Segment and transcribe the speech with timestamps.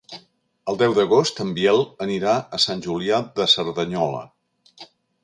[0.71, 4.23] El deu d'agost en Biel anirà a Sant Julià de Cerdanyola.